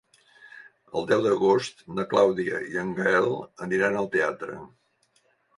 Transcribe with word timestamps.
El 1.01 1.05
deu 1.11 1.21
d'agost 1.25 1.83
na 1.99 2.07
Clàudia 2.15 2.63
i 2.71 2.81
en 2.85 2.97
Gaël 3.01 3.29
aniran 3.67 4.01
al 4.03 4.11
teatre. 4.17 4.61